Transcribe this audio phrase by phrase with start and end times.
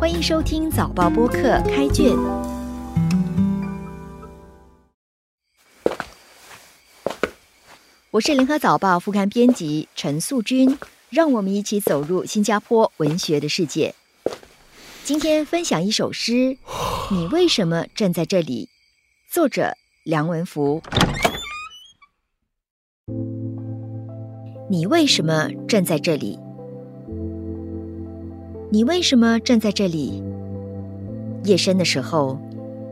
[0.00, 2.16] 欢迎收听早报播客开卷。
[8.10, 10.78] 我是联合早报副刊编辑陈素君，
[11.10, 13.94] 让我们一起走入新加坡文学的世界。
[15.04, 16.32] 今天分享一首诗，
[17.10, 18.70] 《你为什么站在这里》，
[19.34, 19.74] 作者
[20.04, 20.82] 梁文福。
[24.70, 26.38] 你为什么站在这里？
[28.72, 30.22] 你为什么站在这里？
[31.42, 32.38] 夜深的时候，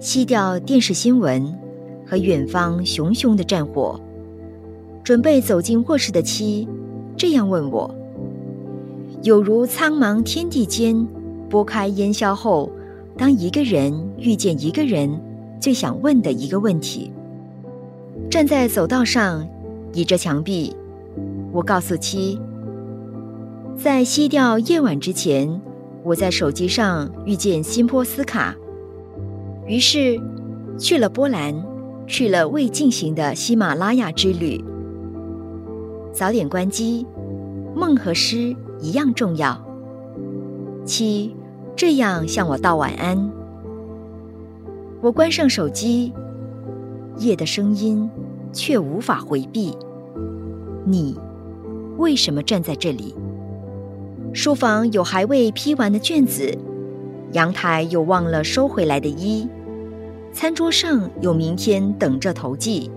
[0.00, 1.56] 熄掉电视新闻
[2.04, 4.00] 和远方熊熊的战火，
[5.04, 6.66] 准备走进卧室的妻
[7.16, 7.94] 这样问我：
[9.22, 11.06] 有如苍茫天地间，
[11.48, 12.68] 拨开烟消后，
[13.16, 15.08] 当一个人遇见一个人，
[15.60, 17.12] 最想问的一个问题。
[18.28, 19.46] 站在走道上，
[19.92, 20.74] 倚着墙壁，
[21.52, 22.36] 我告诉妻，
[23.76, 25.48] 在熄掉夜晚之前。
[26.08, 28.56] 我在手机上遇见辛波斯卡，
[29.66, 30.18] 于是
[30.78, 31.62] 去了波兰，
[32.06, 34.64] 去了未进行的喜马拉雅之旅。
[36.10, 37.06] 早点关机，
[37.76, 39.62] 梦和诗一样重要。
[40.86, 41.36] 七，
[41.76, 43.30] 这样向我道晚安。
[45.02, 46.14] 我关上手机，
[47.18, 48.08] 夜的声音
[48.50, 49.76] 却无法回避。
[50.86, 51.14] 你
[51.98, 53.14] 为什么站在这里？
[54.32, 56.56] 书房有还未批完的卷子，
[57.32, 59.48] 阳台有忘了收回来的衣，
[60.32, 62.90] 餐桌上有明天等着投寄。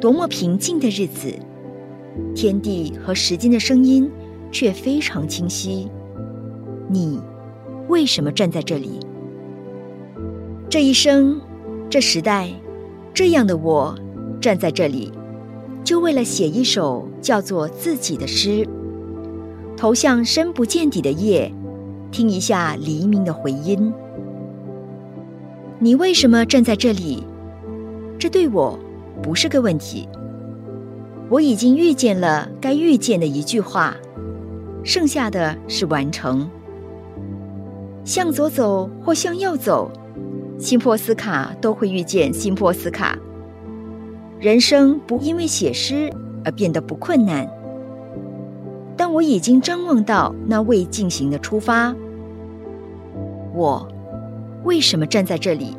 [0.00, 1.34] 多么平静的日子，
[2.34, 4.08] 天地和时间的声音
[4.52, 5.90] 却非常清晰。
[6.88, 7.20] 你
[7.88, 9.00] 为什么站在这里？
[10.70, 11.40] 这一生，
[11.90, 12.50] 这时代，
[13.12, 13.98] 这样的我
[14.40, 15.10] 站在这里，
[15.82, 18.68] 就为了写一首叫做自己的诗。
[19.78, 21.54] 投向深不见底的夜，
[22.10, 23.94] 听一下黎明的回音。
[25.78, 27.22] 你为什么站在这里？
[28.18, 28.76] 这对我
[29.22, 30.08] 不是个问题。
[31.30, 33.94] 我已经遇见了该遇见的一句话，
[34.82, 36.50] 剩下的是完成。
[38.02, 39.88] 向左走或向右走，
[40.58, 43.16] 辛波斯卡都会遇见辛波斯卡。
[44.40, 46.12] 人生不因为写诗
[46.44, 47.48] 而变得不困难。
[48.98, 51.94] 但我已经张望到那未进行的出发。
[53.54, 53.88] 我
[54.64, 55.74] 为什么站在这里？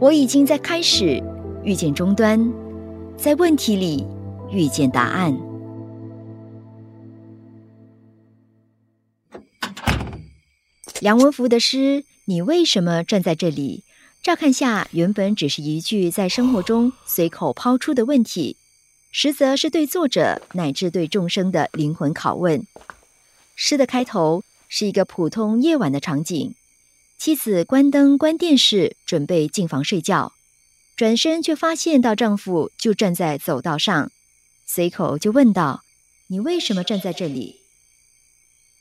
[0.00, 1.22] 我已经在开始
[1.64, 2.52] 遇见终端，
[3.16, 4.06] 在问题里
[4.50, 5.34] 遇见答案。
[11.00, 13.84] 梁文福的诗《你为什么站在这里》，
[14.24, 18.56] 乍看下原本只是一句在生活中随口抛出的问题。
[19.10, 22.66] 实则是对作者乃至对众生的灵魂拷问。
[23.56, 26.54] 诗的开头是一个普通夜晚的场景，
[27.16, 30.34] 妻子关灯关电视，准备进房睡觉，
[30.94, 34.12] 转身却发现到丈夫就站在走道上，
[34.66, 35.82] 随口就问道
[36.28, 37.62] ：“你为什么站在这里？”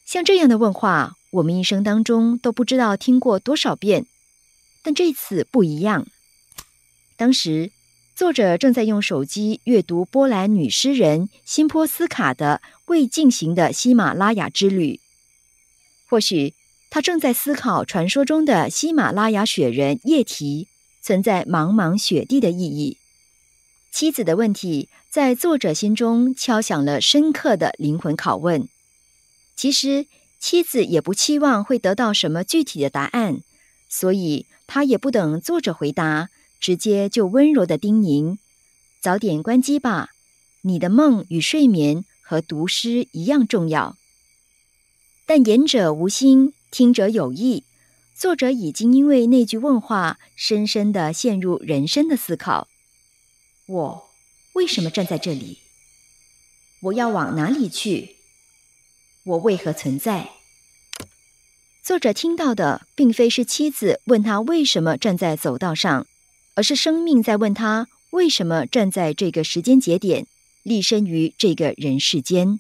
[0.06, 4.06] 像这样的问话，我们一生当中都不知道听过多少遍，
[4.84, 6.06] 但这次不一样。
[7.16, 7.72] 当时。
[8.18, 15.00] 作者正在用手机阅读波兰女诗人辛波斯卡的未进行的喜马拉雅之旅。
[16.10, 16.56] 或许
[16.90, 20.68] 他正在思考传说中的喜马拉雅雪人液体
[21.00, 22.98] 存在茫茫雪地的意义。
[23.92, 28.68] 妻子的问题在作者心中敲响了深刻的灵魂拷问。
[29.56, 30.08] 其实
[30.40, 33.42] 妻子也不期望会得到什么具体的答案，
[33.88, 36.30] 所以他也不等作者回答。
[36.60, 38.38] 直接就温柔的叮咛
[39.00, 40.10] ：“早点关机吧，
[40.62, 43.98] 你的梦与睡眠和读诗一样重要。”
[45.26, 47.64] 但言者无心，听者有意。
[48.16, 52.68] 作者已经因为那句问话，深深的陷入人生的思考：
[53.68, 54.10] 我
[54.54, 55.60] 为什么站在这里？
[56.82, 58.16] 我要往哪里去？
[59.24, 60.32] 我为何存在？
[61.84, 66.08] 作者听到的，并非是妻子问他为什么站在走道上。
[66.58, 70.26] 而是生命在问他为什么站在这个时间节点，
[70.64, 72.60] 立身于这个人世间。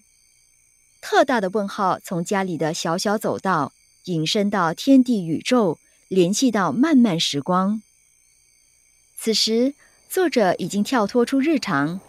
[1.01, 3.73] 特大的问号从家里的小小走道
[4.03, 5.79] 引申到天地宇宙，
[6.09, 7.81] 联系到漫漫时光。
[9.15, 9.73] 此时，
[10.07, 11.99] 作者已经跳脱出日常，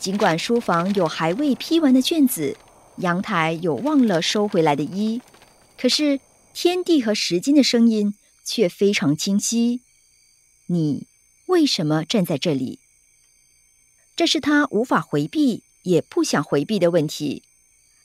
[0.00, 2.56] 尽管书房有还未批完的卷子，
[2.96, 5.22] 阳台有忘了收回来的衣，
[5.80, 6.18] 可是
[6.52, 9.82] 天地和时间的声音却非常清晰。
[10.66, 11.06] 你。
[11.48, 12.78] 为什么站在这里？
[14.14, 17.42] 这是他无法回避也不想回避的问题，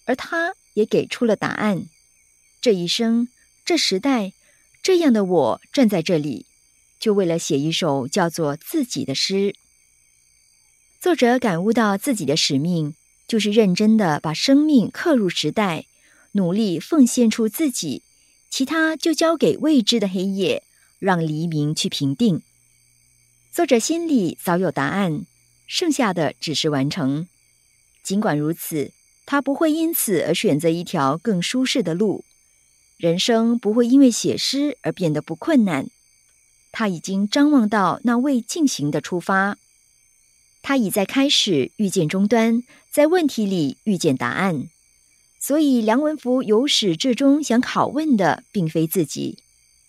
[0.05, 1.87] 而他也给出了答案。
[2.61, 3.27] 这一生，
[3.65, 4.31] 这时代，
[4.81, 6.45] 这样的我站在这里，
[7.01, 9.55] 就为了写一首叫做自己的诗。
[11.01, 12.95] 作者感悟到自己的使命，
[13.27, 15.87] 就是认真的把生命刻入时代，
[16.31, 18.03] 努力奉献出自己，
[18.49, 20.63] 其他就交给未知的黑夜，
[20.99, 22.41] 让黎明去评定。
[23.53, 25.27] 作者心里早有答案，
[25.67, 27.27] 剩下的只是完成。
[28.01, 28.91] 尽管如此，
[29.27, 32.25] 他不会因此而选择一条更舒适的路。
[32.97, 35.85] 人生不会因为写诗而变得不困难。
[36.71, 39.59] 他已经张望到那未进行的出发，
[40.63, 44.67] 他已在开始遇见终端，在问题里遇见答案。
[45.39, 49.37] 所以梁文福由始至终想拷问的，并非自己，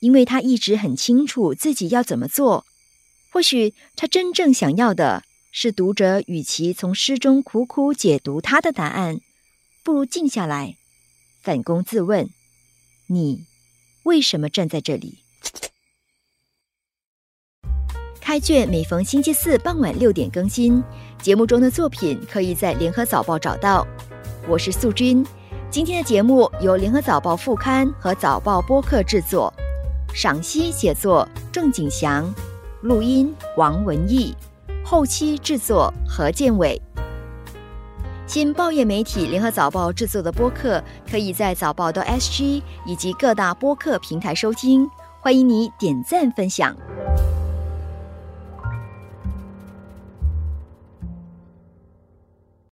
[0.00, 2.67] 因为他一直很清楚自己要怎么做。
[3.34, 9.19] 或许他真正想要的是读者，与其从诗中苦苦解读他的答案，
[9.82, 10.76] 不如静下来，
[11.42, 12.28] 反躬自问。
[13.08, 13.44] 你
[14.04, 15.19] 为什么站在这里？
[18.20, 20.81] 开卷每逢星期四傍晚六点更新，
[21.20, 23.84] 节目中的作品可以在联合早报找到。
[24.48, 25.26] 我是素君，
[25.72, 29.52] 今天的节目由联合早报副刊和早报播客制作，
[30.14, 32.32] 赏析写作郑景祥，
[32.84, 34.36] 录音王文义，
[34.84, 36.78] 后期制作何建伟。
[38.26, 44.86] 新报业媒体联合早报制作的播客，可以在早报的 SG 以及各大播客平台收听。
[45.22, 46.76] 欢迎你点赞分享。